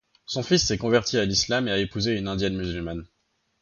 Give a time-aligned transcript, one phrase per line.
[0.25, 3.05] Son fils s'est converti à l'islam et a épousé une indienne musulmane.